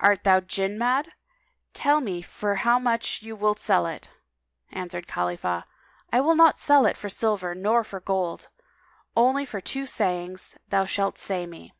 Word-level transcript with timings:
Art 0.00 0.24
thou 0.24 0.40
Jinn 0.40 0.76
mad? 0.76 1.12
Tell 1.72 2.00
me 2.00 2.20
for 2.20 2.56
how 2.56 2.80
much 2.80 3.20
thou 3.20 3.36
wilt 3.36 3.60
sell 3.60 3.86
it." 3.86 4.10
Answered 4.72 5.06
Khalifah, 5.06 5.66
"I 6.12 6.20
will 6.20 6.34
not 6.34 6.58
sell 6.58 6.84
it 6.84 6.96
for 6.96 7.08
silver 7.08 7.54
nor 7.54 7.84
for 7.84 8.00
gold, 8.00 8.48
only 9.16 9.44
for 9.44 9.60
two 9.60 9.86
sayings 9.86 10.54
[FN#206] 10.64 10.70
thou 10.70 10.84
shalt 10.84 11.16
say 11.16 11.46
me." 11.46 11.72